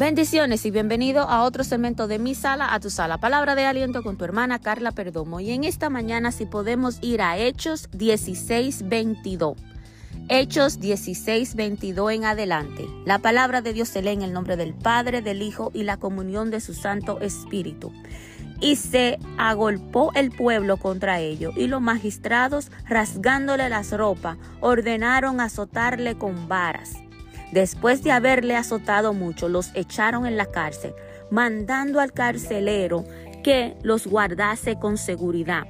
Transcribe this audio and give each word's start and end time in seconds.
Bendiciones 0.00 0.64
y 0.64 0.70
bienvenido 0.70 1.28
a 1.28 1.42
otro 1.42 1.62
segmento 1.62 2.08
de 2.08 2.18
mi 2.18 2.34
sala 2.34 2.72
a 2.72 2.80
tu 2.80 2.88
sala. 2.88 3.18
Palabra 3.18 3.54
de 3.54 3.66
aliento 3.66 4.02
con 4.02 4.16
tu 4.16 4.24
hermana 4.24 4.58
Carla 4.58 4.92
Perdomo. 4.92 5.40
Y 5.40 5.50
en 5.50 5.64
esta 5.64 5.90
mañana 5.90 6.32
si 6.32 6.46
podemos 6.46 6.96
ir 7.02 7.20
a 7.20 7.36
Hechos 7.36 7.90
16, 7.92 8.88
22. 8.88 9.58
Hechos 10.30 10.80
16, 10.80 11.54
22 11.54 12.12
en 12.12 12.24
adelante. 12.24 12.86
La 13.04 13.18
palabra 13.18 13.60
de 13.60 13.74
Dios 13.74 13.90
se 13.90 14.00
lee 14.00 14.12
en 14.12 14.22
el 14.22 14.32
nombre 14.32 14.56
del 14.56 14.72
Padre, 14.72 15.20
del 15.20 15.42
Hijo 15.42 15.70
y 15.74 15.82
la 15.82 15.98
comunión 15.98 16.50
de 16.50 16.60
su 16.60 16.72
Santo 16.72 17.20
Espíritu. 17.20 17.92
Y 18.58 18.76
se 18.76 19.18
agolpó 19.36 20.12
el 20.14 20.30
pueblo 20.30 20.78
contra 20.78 21.20
ellos, 21.20 21.52
y 21.58 21.66
los 21.66 21.82
magistrados, 21.82 22.72
rasgándole 22.88 23.68
las 23.68 23.92
ropas, 23.92 24.38
ordenaron 24.62 25.42
azotarle 25.42 26.16
con 26.16 26.48
varas. 26.48 26.94
Después 27.52 28.02
de 28.02 28.12
haberle 28.12 28.56
azotado 28.56 29.12
mucho, 29.12 29.48
los 29.48 29.70
echaron 29.74 30.26
en 30.26 30.36
la 30.36 30.46
cárcel, 30.46 30.94
mandando 31.30 32.00
al 32.00 32.12
carcelero 32.12 33.04
que 33.42 33.76
los 33.82 34.06
guardase 34.06 34.78
con 34.78 34.96
seguridad 34.96 35.66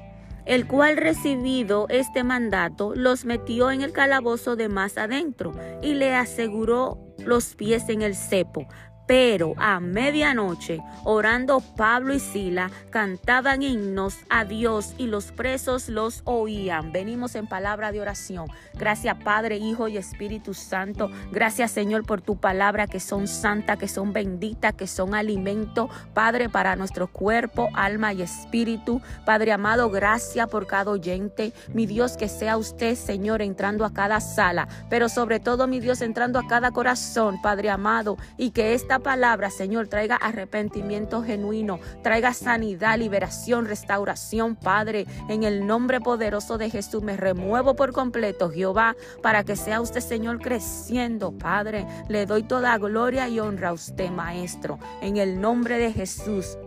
el 0.46 0.66
cual 0.66 0.96
recibido 0.96 1.86
este 1.90 2.24
mandato 2.24 2.92
los 2.96 3.24
metió 3.24 3.70
en 3.70 3.82
el 3.82 3.92
calabozo 3.92 4.56
de 4.56 4.68
más 4.68 4.98
adentro 4.98 5.52
y 5.80 5.94
le 5.94 6.14
aseguró 6.14 6.98
los 7.18 7.54
pies 7.54 7.88
en 7.88 8.02
el 8.02 8.16
cepo 8.16 8.66
pero 9.10 9.54
a 9.56 9.80
medianoche, 9.80 10.80
orando 11.02 11.58
Pablo 11.58 12.14
y 12.14 12.20
Sila, 12.20 12.70
cantaban 12.90 13.60
himnos 13.60 14.14
a 14.28 14.44
Dios 14.44 14.94
y 14.98 15.08
los 15.08 15.32
presos 15.32 15.88
los 15.88 16.22
oían. 16.26 16.92
Venimos 16.92 17.34
en 17.34 17.48
palabra 17.48 17.90
de 17.90 18.00
oración. 18.00 18.46
Gracias 18.74 19.16
Padre, 19.24 19.56
Hijo 19.56 19.88
y 19.88 19.96
Espíritu 19.96 20.54
Santo. 20.54 21.10
Gracias 21.32 21.72
Señor 21.72 22.06
por 22.06 22.20
tu 22.20 22.36
palabra 22.36 22.86
que 22.86 23.00
son 23.00 23.26
santa, 23.26 23.76
que 23.76 23.88
son 23.88 24.12
benditas, 24.12 24.74
que 24.74 24.86
son 24.86 25.16
alimento, 25.16 25.90
Padre, 26.14 26.48
para 26.48 26.76
nuestro 26.76 27.08
cuerpo, 27.08 27.68
alma 27.74 28.12
y 28.12 28.22
espíritu. 28.22 29.02
Padre 29.26 29.50
amado, 29.50 29.90
gracias 29.90 30.48
por 30.48 30.68
cada 30.68 30.92
oyente. 30.92 31.52
Mi 31.74 31.84
Dios, 31.84 32.16
que 32.16 32.28
sea 32.28 32.56
usted, 32.56 32.94
Señor, 32.94 33.42
entrando 33.42 33.84
a 33.84 33.92
cada 33.92 34.20
sala, 34.20 34.68
pero 34.88 35.08
sobre 35.08 35.40
todo, 35.40 35.66
mi 35.66 35.80
Dios, 35.80 36.00
entrando 36.00 36.38
a 36.38 36.46
cada 36.46 36.70
corazón, 36.70 37.42
Padre 37.42 37.70
amado, 37.70 38.16
y 38.36 38.52
que 38.52 38.72
esta 38.72 38.99
palabra, 39.00 39.50
Señor, 39.50 39.88
traiga 39.88 40.16
arrepentimiento 40.16 41.22
genuino, 41.22 41.80
traiga 42.02 42.32
sanidad, 42.32 42.98
liberación, 42.98 43.66
restauración, 43.66 44.56
Padre. 44.56 45.06
En 45.28 45.42
el 45.42 45.66
nombre 45.66 46.00
poderoso 46.00 46.58
de 46.58 46.70
Jesús 46.70 47.02
me 47.02 47.16
remuevo 47.16 47.76
por 47.76 47.92
completo, 47.92 48.50
Jehová, 48.50 48.96
para 49.22 49.44
que 49.44 49.56
sea 49.56 49.80
usted, 49.80 50.00
Señor, 50.00 50.40
creciendo, 50.40 51.32
Padre. 51.32 51.86
Le 52.08 52.26
doy 52.26 52.42
toda 52.42 52.78
gloria 52.78 53.28
y 53.28 53.40
honra 53.40 53.70
a 53.70 53.72
usted, 53.72 54.10
Maestro. 54.10 54.78
En 55.00 55.16
el 55.16 55.40
nombre 55.40 55.78
de 55.78 55.92
Jesús. 55.92 56.58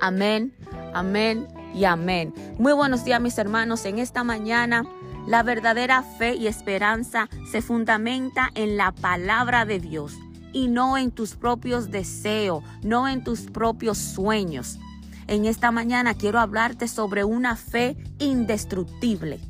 Amén, 0.00 0.54
amén 0.92 1.48
y 1.74 1.84
amén. 1.84 2.34
Muy 2.58 2.72
buenos 2.72 3.04
días, 3.04 3.20
mis 3.20 3.38
hermanos. 3.38 3.84
En 3.84 3.98
esta 3.98 4.24
mañana. 4.24 4.84
La 5.26 5.42
verdadera 5.42 6.02
fe 6.02 6.34
y 6.34 6.48
esperanza 6.48 7.30
se 7.50 7.62
fundamenta 7.62 8.50
en 8.54 8.76
la 8.76 8.92
palabra 8.92 9.64
de 9.64 9.78
Dios 9.78 10.12
y 10.54 10.68
no 10.68 10.96
en 10.96 11.10
tus 11.10 11.34
propios 11.34 11.90
deseos, 11.90 12.64
no 12.82 13.06
en 13.08 13.22
tus 13.22 13.40
propios 13.42 13.98
sueños. 13.98 14.78
En 15.26 15.44
esta 15.44 15.70
mañana 15.70 16.14
quiero 16.14 16.38
hablarte 16.38 16.88
sobre 16.88 17.24
una 17.24 17.56
fe 17.56 17.96
indestructible. 18.18 19.40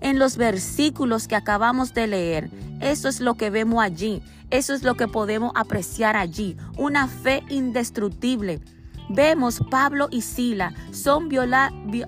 En 0.00 0.18
los 0.18 0.36
versículos 0.36 1.28
que 1.28 1.36
acabamos 1.36 1.94
de 1.94 2.08
leer, 2.08 2.50
eso 2.80 3.08
es 3.08 3.20
lo 3.20 3.34
que 3.34 3.50
vemos 3.50 3.82
allí, 3.82 4.20
eso 4.50 4.74
es 4.74 4.82
lo 4.82 4.96
que 4.96 5.06
podemos 5.06 5.52
apreciar 5.54 6.16
allí, 6.16 6.56
una 6.76 7.06
fe 7.06 7.44
indestructible. 7.48 8.60
Vemos 9.08 9.62
Pablo 9.70 10.08
y 10.10 10.22
Sila 10.22 10.74
son 10.90 11.28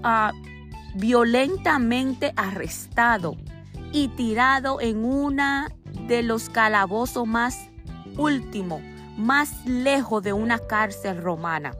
ah, 0.02 0.32
violentamente 0.96 2.32
arrestados 2.36 3.36
y 3.92 4.08
tirados 4.08 4.82
en 4.82 5.04
una 5.04 5.70
de 6.08 6.24
los 6.24 6.48
calabozos 6.48 7.28
más 7.28 7.70
último, 8.16 8.80
más 9.16 9.64
lejos 9.66 10.22
de 10.22 10.32
una 10.32 10.58
cárcel 10.58 11.22
romana 11.22 11.72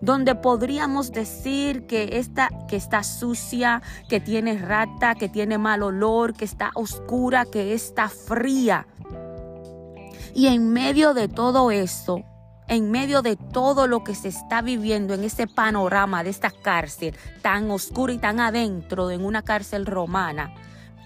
donde 0.00 0.34
podríamos 0.34 1.10
decir 1.12 1.86
que 1.86 2.18
esta 2.18 2.50
que 2.68 2.76
está 2.76 3.02
sucia, 3.02 3.82
que 4.08 4.20
tiene 4.20 4.56
rata, 4.58 5.14
que 5.14 5.28
tiene 5.28 5.58
mal 5.58 5.82
olor, 5.82 6.34
que 6.34 6.44
está 6.44 6.70
oscura, 6.74 7.44
que 7.44 7.74
está 7.74 8.08
fría. 8.08 8.86
Y 10.34 10.46
en 10.46 10.72
medio 10.72 11.14
de 11.14 11.28
todo 11.28 11.70
eso, 11.70 12.22
en 12.68 12.90
medio 12.90 13.22
de 13.22 13.36
todo 13.36 13.86
lo 13.86 14.04
que 14.04 14.14
se 14.14 14.28
está 14.28 14.62
viviendo 14.62 15.14
en 15.14 15.24
ese 15.24 15.46
panorama 15.46 16.22
de 16.22 16.30
esta 16.30 16.50
cárcel 16.50 17.16
tan 17.42 17.70
oscura 17.70 18.12
y 18.12 18.18
tan 18.18 18.38
adentro 18.38 19.10
en 19.10 19.24
una 19.24 19.42
cárcel 19.42 19.86
romana, 19.86 20.54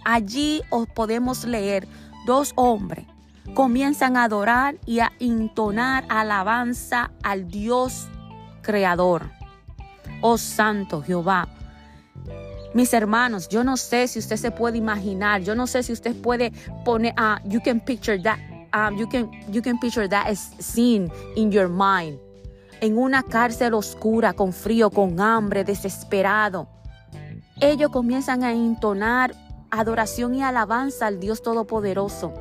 allí 0.05 0.61
os 0.71 0.87
podemos 0.89 1.45
leer 1.45 1.87
dos 2.27 2.53
hombres 2.57 3.07
comienzan 3.55 4.17
a 4.17 4.25
adorar 4.25 4.77
y 4.87 5.01
a 5.01 5.13
entonar 5.21 6.05
alabanza 6.09 7.11
al 7.23 7.49
Dios 7.49 8.09
creador. 8.63 9.31
Oh 10.21 10.39
Santo 10.39 11.03
Jehová. 11.03 11.49
Mis 12.75 12.95
hermanos, 12.95 13.49
yo 13.49 13.65
no 13.65 13.77
sé 13.77 14.09
si 14.09 14.19
usted 14.19 14.37
se 14.37 14.51
puede 14.51 14.79
imaginar, 14.79 15.43
yo 15.43 15.55
no 15.55 15.67
sé 15.67 15.83
si 15.83 15.93
usted 15.93 16.17
puede 16.17 16.53
poner, 16.85 17.15
uh, 17.19 17.37
you 17.47 17.61
can 17.61 17.81
picture 17.81 18.19
that, 18.23 18.39
um, 18.73 18.97
you 18.97 19.07
can, 19.07 19.31
you 19.53 19.61
can 19.61 19.79
picture 19.79 20.09
that 20.09 20.35
scene 20.35 21.11
in 21.37 21.53
your 21.53 21.69
mind. 21.69 22.19
En 22.81 22.97
una 22.97 23.23
cárcel 23.23 23.75
oscura, 23.75 24.33
con 24.33 24.53
frío, 24.53 24.91
con 24.91 25.21
hambre, 25.21 25.65
desesperado. 25.65 26.67
Ellos 27.61 27.91
comienzan 27.91 28.43
a 28.43 28.53
entonar 28.53 29.35
adoración 29.71 30.35
y 30.35 30.43
alabanza 30.43 31.07
al 31.07 31.21
Dios 31.21 31.43
Todopoderoso. 31.43 32.33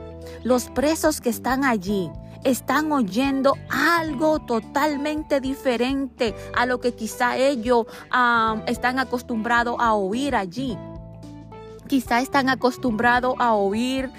Los 0.44 0.70
presos 0.70 1.22
que 1.22 1.30
están 1.30 1.64
allí 1.64 2.09
están 2.44 2.92
oyendo 2.92 3.54
algo 3.70 4.40
totalmente 4.40 5.40
diferente 5.40 6.34
a 6.56 6.66
lo 6.66 6.80
que 6.80 6.96
quizá 6.96 7.38
ellos 7.38 7.86
están 8.66 9.00
acostumbrados 9.00 9.76
a 9.80 9.94
oír 9.94 10.36
allí. 10.36 10.78
Quizá 11.88 12.22
están 12.22 12.48
acostumbrados 12.48 13.36
a 13.38 13.54
oír 13.54 14.09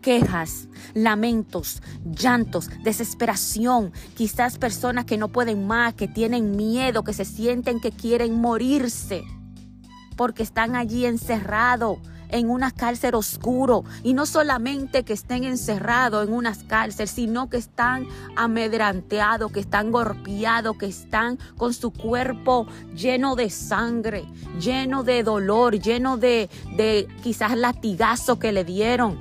quejas, 0.00 0.68
lamentos, 0.94 1.82
llantos, 2.02 2.70
desesperación. 2.82 3.92
Quizás 4.16 4.56
personas 4.56 5.04
que 5.04 5.18
no 5.18 5.28
pueden 5.28 5.66
más, 5.66 5.94
que 5.94 6.08
tienen 6.08 6.56
miedo, 6.56 7.04
que 7.04 7.12
se 7.12 7.26
sienten 7.26 7.78
que 7.78 7.92
quieren 7.92 8.40
morirse 8.40 9.22
porque 10.16 10.42
están 10.42 10.76
allí 10.76 11.04
encerrados 11.04 11.98
en 12.34 12.50
una 12.50 12.72
cárcel 12.72 13.14
oscuro 13.14 13.84
y 14.02 14.12
no 14.12 14.26
solamente 14.26 15.04
que 15.04 15.12
estén 15.12 15.44
encerrados 15.44 16.26
en 16.26 16.34
unas 16.34 16.64
cárceles, 16.64 17.12
sino 17.12 17.48
que 17.48 17.58
están 17.58 18.08
amedranteados, 18.34 19.52
que 19.52 19.60
están 19.60 19.92
golpeados, 19.92 20.76
que 20.76 20.86
están 20.86 21.38
con 21.56 21.72
su 21.72 21.92
cuerpo 21.92 22.66
lleno 22.92 23.36
de 23.36 23.50
sangre, 23.50 24.24
lleno 24.60 25.04
de 25.04 25.22
dolor, 25.22 25.78
lleno 25.78 26.16
de, 26.16 26.50
de 26.76 27.06
quizás 27.22 27.56
latigazo 27.56 28.40
que 28.40 28.50
le 28.50 28.64
dieron. 28.64 29.16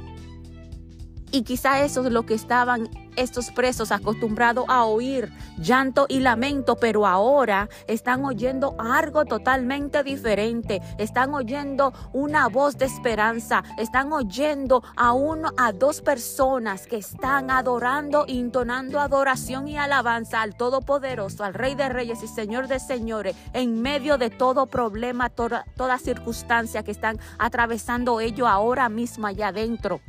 Y 1.31 1.43
quizás 1.43 1.81
eso 1.81 2.03
es 2.07 2.11
lo 2.11 2.25
que 2.25 2.33
estaban 2.33 2.89
estos 3.15 3.51
presos 3.51 3.91
acostumbrados 3.91 4.65
a 4.67 4.85
oír 4.85 5.31
llanto 5.57 6.05
y 6.09 6.19
lamento, 6.19 6.75
pero 6.75 7.05
ahora 7.05 7.69
están 7.87 8.25
oyendo 8.25 8.75
algo 8.79 9.25
totalmente 9.25 10.03
diferente. 10.03 10.81
Están 10.97 11.33
oyendo 11.33 11.93
una 12.13 12.47
voz 12.47 12.77
de 12.77 12.85
esperanza. 12.85 13.63
Están 13.77 14.11
oyendo 14.11 14.83
a 14.95 15.13
uno, 15.13 15.51
a 15.57 15.71
dos 15.71 16.01
personas 16.01 16.87
que 16.87 16.97
están 16.97 17.51
adorando, 17.51 18.25
intonando 18.27 18.99
adoración 18.99 19.67
y 19.67 19.77
alabanza 19.77 20.41
al 20.41 20.55
Todopoderoso, 20.55 21.43
al 21.43 21.53
Rey 21.53 21.75
de 21.75 21.89
Reyes 21.89 22.23
y 22.23 22.27
Señor 22.27 22.67
de 22.67 22.79
Señores, 22.79 23.35
en 23.53 23.81
medio 23.81 24.17
de 24.17 24.29
todo 24.29 24.65
problema, 24.65 25.29
toda, 25.29 25.65
toda 25.75 25.97
circunstancia 25.97 26.83
que 26.83 26.91
están 26.91 27.19
atravesando 27.37 28.19
ellos 28.19 28.47
ahora 28.47 28.89
mismo 28.89 29.27
allá 29.27 29.49
adentro 29.49 30.01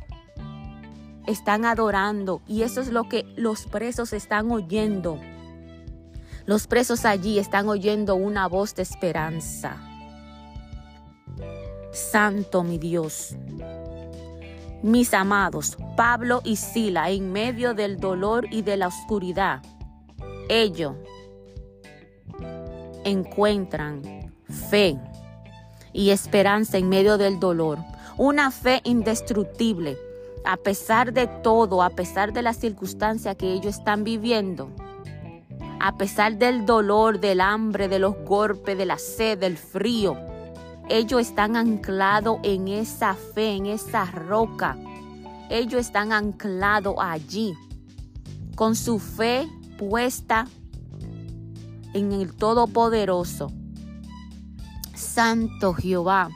están 1.27 1.65
adorando 1.65 2.41
y 2.47 2.63
eso 2.63 2.81
es 2.81 2.89
lo 2.89 3.09
que 3.09 3.25
los 3.35 3.65
presos 3.65 4.13
están 4.13 4.51
oyendo. 4.51 5.19
Los 6.45 6.67
presos 6.67 7.05
allí 7.05 7.39
están 7.39 7.67
oyendo 7.67 8.15
una 8.15 8.47
voz 8.47 8.75
de 8.75 8.83
esperanza. 8.83 9.77
Santo 11.91 12.63
mi 12.63 12.77
Dios. 12.77 13.35
Mis 14.83 15.13
amados, 15.13 15.77
Pablo 15.97 16.41
y 16.43 16.57
Sila, 16.57 17.09
en 17.09 17.31
medio 17.31 17.73
del 17.73 17.97
dolor 17.97 18.45
y 18.51 18.61
de 18.61 18.77
la 18.77 18.87
oscuridad, 18.87 19.63
ellos 20.49 20.95
encuentran 23.03 24.33
fe 24.69 24.99
y 25.93 26.11
esperanza 26.11 26.77
en 26.77 26.89
medio 26.89 27.17
del 27.17 27.39
dolor. 27.39 27.79
Una 28.17 28.51
fe 28.51 28.81
indestructible 28.83 29.97
a 30.45 30.57
pesar 30.57 31.13
de 31.13 31.27
todo, 31.27 31.81
a 31.81 31.89
pesar 31.89 32.33
de 32.33 32.41
la 32.41 32.53
circunstancia 32.53 33.35
que 33.35 33.53
ellos 33.53 33.77
están 33.77 34.03
viviendo, 34.03 34.69
a 35.79 35.97
pesar 35.97 36.37
del 36.37 36.65
dolor, 36.65 37.19
del 37.19 37.41
hambre, 37.41 37.87
de 37.87 37.99
los 37.99 38.15
golpes, 38.23 38.77
de 38.77 38.85
la 38.85 38.97
sed, 38.97 39.39
del 39.39 39.57
frío, 39.57 40.17
ellos 40.87 41.21
están 41.21 41.55
anclados 41.55 42.39
en 42.43 42.67
esa 42.67 43.15
fe, 43.15 43.55
en 43.55 43.65
esa 43.65 44.05
roca. 44.05 44.77
Ellos 45.49 45.81
están 45.81 46.11
anclados 46.11 46.95
allí, 46.99 47.55
con 48.55 48.75
su 48.75 48.99
fe 48.99 49.49
puesta 49.77 50.47
en 51.93 52.11
el 52.11 52.33
Todopoderoso. 52.33 53.51
Santo 54.93 55.73
Jehová, 55.73 56.29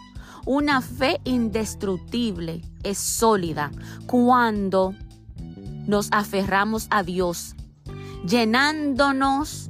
una 0.49 0.81
fe 0.81 1.21
indestructible 1.25 2.63
es 2.81 2.97
sólida 2.97 3.69
cuando 4.07 4.95
nos 5.85 6.09
aferramos 6.11 6.87
a 6.89 7.03
Dios, 7.03 7.55
llenándonos 8.25 9.69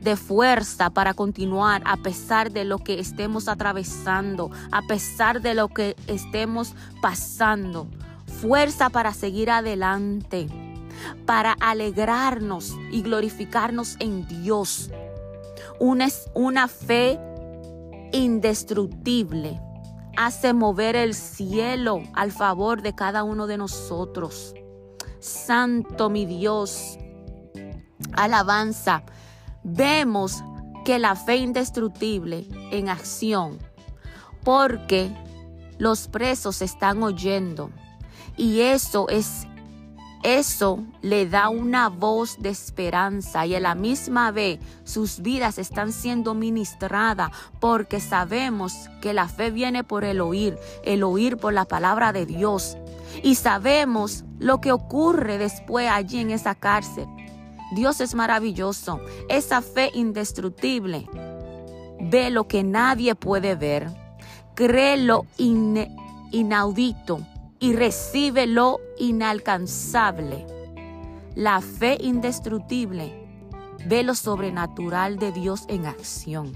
de 0.00 0.14
fuerza 0.14 0.90
para 0.90 1.12
continuar 1.14 1.82
a 1.86 1.96
pesar 1.96 2.52
de 2.52 2.64
lo 2.64 2.78
que 2.78 3.00
estemos 3.00 3.48
atravesando, 3.48 4.52
a 4.70 4.82
pesar 4.82 5.40
de 5.40 5.54
lo 5.54 5.66
que 5.66 5.96
estemos 6.06 6.76
pasando. 7.02 7.88
Fuerza 8.40 8.90
para 8.90 9.12
seguir 9.12 9.50
adelante, 9.50 10.46
para 11.26 11.56
alegrarnos 11.58 12.76
y 12.92 13.02
glorificarnos 13.02 13.96
en 13.98 14.28
Dios. 14.28 14.88
Una, 15.80 16.06
una 16.34 16.68
fe 16.68 17.18
indestructible 18.12 19.60
hace 20.16 20.52
mover 20.52 20.96
el 20.96 21.14
cielo 21.14 22.02
al 22.14 22.32
favor 22.32 22.82
de 22.82 22.94
cada 22.94 23.24
uno 23.24 23.46
de 23.46 23.56
nosotros. 23.56 24.54
Santo 25.18 26.10
mi 26.10 26.26
Dios, 26.26 26.98
alabanza 28.12 29.02
vemos 29.62 30.42
que 30.84 30.98
la 30.98 31.14
fe 31.14 31.36
indestructible 31.36 32.46
en 32.70 32.88
acción, 32.88 33.58
porque 34.42 35.10
los 35.78 36.08
presos 36.08 36.62
están 36.62 37.02
oyendo 37.02 37.70
y 38.36 38.60
eso 38.60 39.08
es 39.08 39.46
eso 40.22 40.80
le 41.00 41.26
da 41.26 41.48
una 41.48 41.88
voz 41.88 42.36
de 42.40 42.50
esperanza 42.50 43.46
y 43.46 43.54
a 43.54 43.60
la 43.60 43.74
misma 43.74 44.30
vez 44.30 44.60
sus 44.84 45.20
vidas 45.20 45.56
están 45.56 45.92
siendo 45.92 46.34
ministradas 46.34 47.30
porque 47.58 48.00
sabemos 48.00 48.90
que 49.00 49.14
la 49.14 49.28
fe 49.28 49.50
viene 49.50 49.82
por 49.82 50.04
el 50.04 50.20
oír, 50.20 50.58
el 50.84 51.04
oír 51.04 51.38
por 51.38 51.54
la 51.54 51.64
palabra 51.64 52.12
de 52.12 52.26
Dios. 52.26 52.76
Y 53.22 53.36
sabemos 53.36 54.24
lo 54.38 54.60
que 54.60 54.72
ocurre 54.72 55.38
después 55.38 55.88
allí 55.90 56.18
en 56.18 56.30
esa 56.30 56.54
cárcel. 56.54 57.06
Dios 57.72 58.02
es 58.02 58.14
maravilloso. 58.14 59.00
Esa 59.30 59.62
fe 59.62 59.90
indestructible 59.94 61.08
ve 61.98 62.28
lo 62.28 62.46
que 62.46 62.62
nadie 62.62 63.14
puede 63.14 63.54
ver, 63.54 63.88
cree 64.54 64.98
lo 64.98 65.24
inaudito 65.38 67.20
y 67.60 67.74
recibe 67.74 68.46
lo 68.46 68.80
inalcanzable. 68.98 70.46
La 71.36 71.60
fe 71.60 71.98
indestructible 72.00 73.28
ve 73.86 74.02
lo 74.02 74.14
sobrenatural 74.14 75.18
de 75.18 75.30
Dios 75.30 75.64
en 75.68 75.86
acción. 75.86 76.52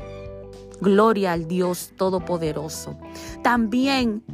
Gloria 0.80 1.32
al 1.32 1.46
Dios 1.46 1.92
Todopoderoso. 1.96 2.98
También 3.42 4.24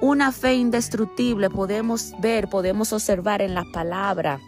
una 0.00 0.32
fe 0.32 0.54
indestructible 0.54 1.50
podemos 1.50 2.12
ver, 2.20 2.48
podemos 2.48 2.92
observar 2.92 3.42
en 3.42 3.54
la 3.54 3.64
palabra 3.72 4.40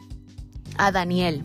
a 0.78 0.92
Daniel. 0.92 1.44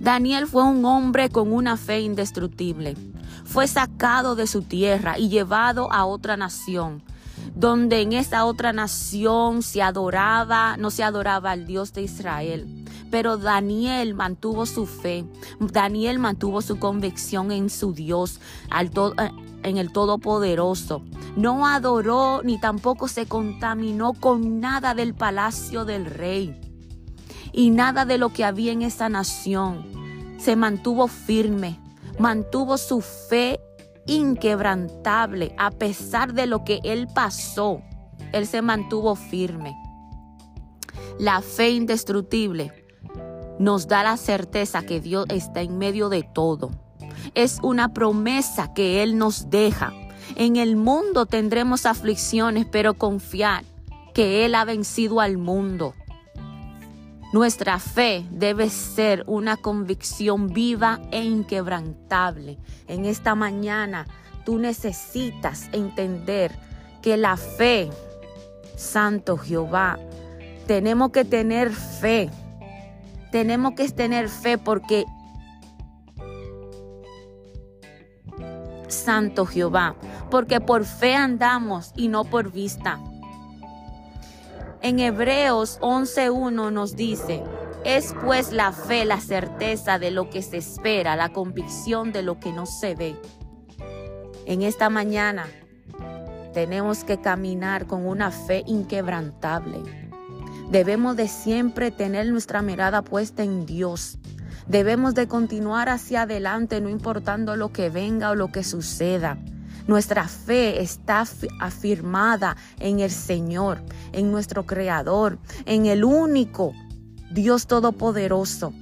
Daniel 0.00 0.46
fue 0.46 0.62
un 0.64 0.84
hombre 0.84 1.30
con 1.30 1.52
una 1.52 1.76
fe 1.76 2.00
indestructible. 2.00 2.96
Fue 3.44 3.66
sacado 3.68 4.34
de 4.34 4.46
su 4.46 4.62
tierra 4.62 5.18
y 5.18 5.28
llevado 5.28 5.90
a 5.92 6.04
otra 6.04 6.36
nación, 6.36 7.02
donde 7.56 8.02
en 8.02 8.12
esa 8.12 8.44
otra 8.44 8.74
nación 8.74 9.62
se 9.62 9.82
adoraba, 9.82 10.76
no 10.76 10.90
se 10.90 11.02
adoraba 11.02 11.52
al 11.52 11.66
Dios 11.66 11.94
de 11.94 12.02
Israel. 12.02 12.84
Pero 13.10 13.38
Daniel 13.38 14.14
mantuvo 14.14 14.66
su 14.66 14.84
fe, 14.84 15.24
Daniel 15.58 16.18
mantuvo 16.18 16.60
su 16.60 16.78
convicción 16.78 17.50
en 17.50 17.70
su 17.70 17.94
Dios, 17.94 18.40
al 18.68 18.88
eh, 18.88 19.30
en 19.62 19.78
el 19.78 19.90
Todopoderoso. 19.90 21.02
No 21.34 21.66
adoró 21.66 22.42
ni 22.44 22.60
tampoco 22.60 23.08
se 23.08 23.26
contaminó 23.26 24.12
con 24.12 24.60
nada 24.60 24.94
del 24.94 25.14
palacio 25.14 25.84
del 25.86 26.04
rey 26.04 26.60
y 27.52 27.70
nada 27.70 28.04
de 28.04 28.18
lo 28.18 28.34
que 28.34 28.44
había 28.44 28.72
en 28.72 28.82
esa 28.82 29.08
nación. 29.08 29.86
Se 30.38 30.56
mantuvo 30.56 31.08
firme, 31.08 31.80
mantuvo 32.18 32.76
su 32.76 33.00
fe 33.00 33.60
inquebrantable 34.06 35.54
a 35.58 35.70
pesar 35.70 36.32
de 36.32 36.46
lo 36.46 36.64
que 36.64 36.80
él 36.84 37.08
pasó. 37.14 37.82
Él 38.32 38.46
se 38.46 38.62
mantuvo 38.62 39.14
firme. 39.14 39.76
La 41.18 41.40
fe 41.40 41.70
indestructible 41.70 42.72
nos 43.58 43.88
da 43.88 44.02
la 44.02 44.16
certeza 44.16 44.84
que 44.84 45.00
Dios 45.00 45.26
está 45.30 45.62
en 45.62 45.78
medio 45.78 46.08
de 46.08 46.22
todo. 46.22 46.70
Es 47.34 47.58
una 47.62 47.92
promesa 47.92 48.74
que 48.74 49.02
Él 49.02 49.18
nos 49.18 49.50
deja. 49.50 49.92
En 50.36 50.56
el 50.56 50.76
mundo 50.76 51.26
tendremos 51.26 51.86
aflicciones, 51.86 52.66
pero 52.70 52.94
confiar 52.94 53.64
que 54.14 54.44
Él 54.44 54.54
ha 54.54 54.64
vencido 54.64 55.20
al 55.20 55.38
mundo. 55.38 55.94
Nuestra 57.32 57.78
fe 57.78 58.24
debe 58.30 58.70
ser 58.70 59.24
una 59.26 59.56
convicción 59.56 60.48
viva 60.48 61.00
e 61.10 61.24
inquebrantable. 61.24 62.58
En 62.86 63.04
esta 63.04 63.34
mañana 63.34 64.06
tú 64.44 64.58
necesitas 64.58 65.68
entender 65.72 66.52
que 67.02 67.16
la 67.16 67.36
fe, 67.36 67.90
Santo 68.76 69.36
Jehová, 69.36 69.98
tenemos 70.66 71.10
que 71.10 71.24
tener 71.24 71.72
fe. 71.72 72.30
Tenemos 73.32 73.72
que 73.74 73.88
tener 73.88 74.28
fe 74.28 74.56
porque 74.56 75.04
Santo 78.88 79.46
Jehová, 79.46 79.96
porque 80.30 80.60
por 80.60 80.84
fe 80.84 81.14
andamos 81.14 81.92
y 81.96 82.08
no 82.08 82.24
por 82.24 82.52
vista. 82.52 83.00
En 84.86 85.00
Hebreos 85.00 85.80
11.1 85.80 86.70
nos 86.72 86.94
dice, 86.94 87.42
es 87.84 88.14
pues 88.24 88.52
la 88.52 88.70
fe 88.70 89.04
la 89.04 89.20
certeza 89.20 89.98
de 89.98 90.12
lo 90.12 90.30
que 90.30 90.42
se 90.42 90.58
espera, 90.58 91.16
la 91.16 91.32
convicción 91.32 92.12
de 92.12 92.22
lo 92.22 92.38
que 92.38 92.52
no 92.52 92.66
se 92.66 92.94
ve. 92.94 93.16
En 94.44 94.62
esta 94.62 94.88
mañana 94.88 95.48
tenemos 96.54 97.02
que 97.02 97.20
caminar 97.20 97.88
con 97.88 98.06
una 98.06 98.30
fe 98.30 98.62
inquebrantable. 98.64 99.80
Debemos 100.70 101.16
de 101.16 101.26
siempre 101.26 101.90
tener 101.90 102.28
nuestra 102.28 102.62
mirada 102.62 103.02
puesta 103.02 103.42
en 103.42 103.66
Dios. 103.66 104.20
Debemos 104.68 105.16
de 105.16 105.26
continuar 105.26 105.88
hacia 105.88 106.22
adelante 106.22 106.80
no 106.80 106.88
importando 106.88 107.56
lo 107.56 107.72
que 107.72 107.90
venga 107.90 108.30
o 108.30 108.36
lo 108.36 108.52
que 108.52 108.62
suceda. 108.62 109.36
Nuestra 109.86 110.26
fe 110.26 110.82
está 110.82 111.24
afirmada 111.60 112.56
en 112.80 112.98
el 112.98 113.10
Señor, 113.10 113.82
en 114.12 114.32
nuestro 114.32 114.66
Creador, 114.66 115.38
en 115.64 115.86
el 115.86 116.04
único 116.04 116.72
Dios 117.30 117.68
Todopoderoso. 117.68 118.72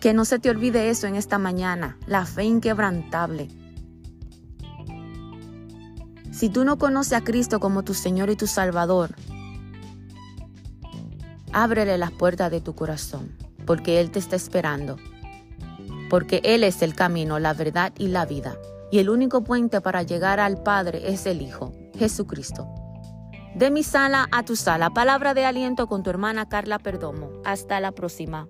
Que 0.00 0.12
no 0.12 0.26
se 0.26 0.38
te 0.38 0.50
olvide 0.50 0.90
eso 0.90 1.06
en 1.06 1.14
esta 1.14 1.38
mañana, 1.38 1.96
la 2.06 2.26
fe 2.26 2.44
inquebrantable. 2.44 3.48
Si 6.30 6.50
tú 6.50 6.64
no 6.64 6.76
conoces 6.76 7.14
a 7.14 7.24
Cristo 7.24 7.58
como 7.58 7.82
tu 7.82 7.94
Señor 7.94 8.28
y 8.28 8.36
tu 8.36 8.46
Salvador, 8.46 9.14
ábrele 11.52 11.96
las 11.96 12.10
puertas 12.10 12.50
de 12.50 12.60
tu 12.60 12.74
corazón, 12.74 13.32
porque 13.64 14.00
Él 14.00 14.10
te 14.10 14.18
está 14.18 14.36
esperando, 14.36 14.98
porque 16.10 16.42
Él 16.44 16.64
es 16.64 16.82
el 16.82 16.94
camino, 16.94 17.38
la 17.38 17.54
verdad 17.54 17.92
y 17.96 18.08
la 18.08 18.26
vida 18.26 18.58
y 18.92 18.98
el 18.98 19.08
único 19.08 19.42
puente 19.42 19.80
para 19.80 20.02
llegar 20.02 20.38
al 20.38 20.62
Padre 20.62 21.10
es 21.10 21.24
el 21.24 21.40
Hijo, 21.40 21.72
Jesucristo. 21.98 22.68
De 23.54 23.70
mi 23.70 23.82
sala 23.82 24.28
a 24.30 24.44
tu 24.44 24.54
sala, 24.54 24.90
palabra 24.90 25.32
de 25.32 25.46
aliento 25.46 25.86
con 25.86 26.02
tu 26.02 26.10
hermana 26.10 26.48
Carla 26.48 26.78
Perdomo. 26.78 27.30
Hasta 27.42 27.80
la 27.80 27.92
próxima. 27.92 28.48